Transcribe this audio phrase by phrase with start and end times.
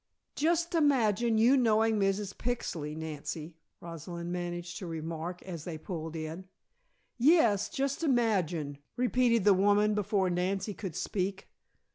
[0.35, 2.35] "Just imagine you knowing Mrs.
[2.35, 6.45] Pixley, Nancy," Rosalind managed to remark as they pulled in.
[7.19, 11.49] "Yes, just imagine!" repeated the woman before Nancy could speak.